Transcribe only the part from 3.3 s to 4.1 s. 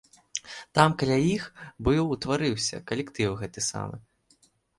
гэты самы.